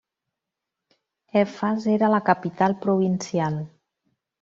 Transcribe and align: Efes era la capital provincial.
Efes 1.43 1.87
era 1.99 2.11
la 2.17 2.23
capital 2.33 2.77
provincial. 2.87 3.65